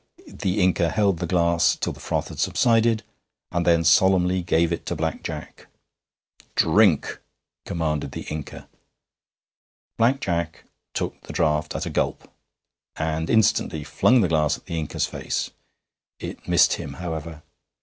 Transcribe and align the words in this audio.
The 0.25 0.59
Inca 0.61 0.89
held 0.89 1.19
the 1.19 1.27
glass 1.27 1.75
till 1.75 1.93
the 1.93 1.99
froth 1.99 2.29
had 2.29 2.39
subsided, 2.39 3.03
and 3.51 3.67
then 3.67 3.83
solemnly 3.83 4.41
gave 4.41 4.73
it 4.73 4.83
to 4.87 4.95
Black 4.95 5.21
Jack. 5.21 5.67
'Drink!' 6.55 7.19
commanded 7.67 8.11
the 8.11 8.23
Inca. 8.23 8.67
Black 9.97 10.19
Jack 10.19 10.63
took 10.95 11.21
the 11.21 11.33
draught 11.33 11.75
at 11.75 11.85
a 11.85 11.91
gulp, 11.91 12.27
and 12.95 13.29
instantly 13.29 13.83
flung 13.83 14.21
the 14.21 14.27
glass 14.27 14.57
at 14.57 14.65
the 14.65 14.75
Inca's 14.79 15.05
face. 15.05 15.51
It 16.17 16.47
missed 16.47 16.73
him, 16.73 16.93
however. 16.93 17.43